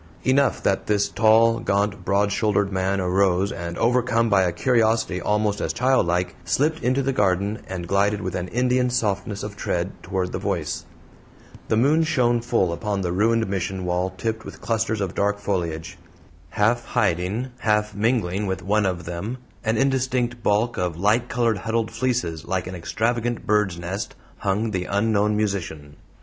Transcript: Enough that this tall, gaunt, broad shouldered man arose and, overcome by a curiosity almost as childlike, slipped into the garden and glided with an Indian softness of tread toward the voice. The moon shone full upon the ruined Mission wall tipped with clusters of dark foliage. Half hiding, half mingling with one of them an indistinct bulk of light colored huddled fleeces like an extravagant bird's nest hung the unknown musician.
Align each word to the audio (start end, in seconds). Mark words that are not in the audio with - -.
Enough 0.23 0.63
that 0.63 0.87
this 0.87 1.07
tall, 1.09 1.59
gaunt, 1.59 2.03
broad 2.03 2.31
shouldered 2.31 2.71
man 2.71 2.99
arose 2.99 3.51
and, 3.51 3.77
overcome 3.77 4.29
by 4.31 4.41
a 4.41 4.51
curiosity 4.51 5.21
almost 5.21 5.61
as 5.61 5.73
childlike, 5.73 6.35
slipped 6.43 6.81
into 6.81 7.03
the 7.03 7.13
garden 7.13 7.59
and 7.67 7.87
glided 7.87 8.19
with 8.19 8.33
an 8.33 8.47
Indian 8.47 8.89
softness 8.89 9.43
of 9.43 9.55
tread 9.55 9.91
toward 10.01 10.31
the 10.31 10.39
voice. 10.39 10.85
The 11.67 11.77
moon 11.77 12.01
shone 12.03 12.41
full 12.41 12.73
upon 12.73 13.01
the 13.01 13.11
ruined 13.11 13.47
Mission 13.47 13.85
wall 13.85 14.09
tipped 14.17 14.43
with 14.43 14.59
clusters 14.59 15.01
of 15.01 15.13
dark 15.13 15.37
foliage. 15.37 15.99
Half 16.49 16.83
hiding, 16.83 17.49
half 17.59 17.93
mingling 17.93 18.47
with 18.47 18.63
one 18.63 18.87
of 18.87 19.05
them 19.05 19.37
an 19.63 19.77
indistinct 19.77 20.41
bulk 20.41 20.77
of 20.79 20.97
light 20.97 21.29
colored 21.29 21.59
huddled 21.59 21.91
fleeces 21.91 22.43
like 22.43 22.65
an 22.65 22.73
extravagant 22.73 23.45
bird's 23.45 23.77
nest 23.77 24.15
hung 24.37 24.71
the 24.71 24.85
unknown 24.85 25.37
musician. 25.37 25.95